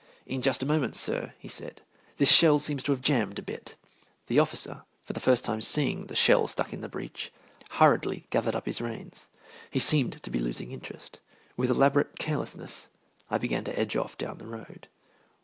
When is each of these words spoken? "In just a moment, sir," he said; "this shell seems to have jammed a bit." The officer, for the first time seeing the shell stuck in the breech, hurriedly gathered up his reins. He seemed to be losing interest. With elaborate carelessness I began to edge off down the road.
"In 0.25 0.41
just 0.41 0.63
a 0.63 0.65
moment, 0.65 0.95
sir," 0.95 1.35
he 1.37 1.47
said; 1.47 1.83
"this 2.17 2.31
shell 2.31 2.57
seems 2.57 2.83
to 2.85 2.91
have 2.91 3.03
jammed 3.03 3.37
a 3.37 3.43
bit." 3.43 3.75
The 4.25 4.39
officer, 4.39 4.81
for 5.03 5.13
the 5.13 5.19
first 5.19 5.45
time 5.45 5.61
seeing 5.61 6.07
the 6.07 6.15
shell 6.15 6.47
stuck 6.47 6.73
in 6.73 6.81
the 6.81 6.89
breech, 6.89 7.31
hurriedly 7.69 8.25
gathered 8.31 8.55
up 8.55 8.65
his 8.65 8.81
reins. 8.81 9.27
He 9.69 9.79
seemed 9.79 10.23
to 10.23 10.31
be 10.31 10.39
losing 10.39 10.71
interest. 10.71 11.19
With 11.55 11.69
elaborate 11.69 12.17
carelessness 12.17 12.87
I 13.29 13.37
began 13.37 13.63
to 13.65 13.77
edge 13.79 13.95
off 13.95 14.17
down 14.17 14.39
the 14.39 14.47
road. 14.47 14.87